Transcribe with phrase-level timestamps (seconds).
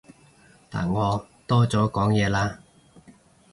[0.67, 2.57] 但我多咗講嘢啦